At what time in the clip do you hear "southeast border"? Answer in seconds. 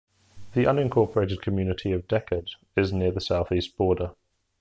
3.21-4.15